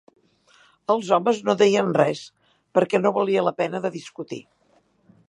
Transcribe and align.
Els 0.93 1.11
homes 1.17 1.41
no 1.49 1.55
deien 1.59 1.93
res, 1.99 2.23
perquè 2.79 3.03
no 3.03 3.13
valia 3.19 3.45
la 3.51 3.55
pena 3.63 3.83
de 3.85 3.93
discutir 4.01 4.41